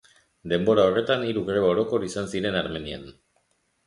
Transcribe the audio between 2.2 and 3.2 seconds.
ziren Armenian.